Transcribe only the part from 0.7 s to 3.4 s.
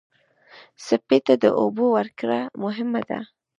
سپي ته د اوبو ورکړه مهمه ده.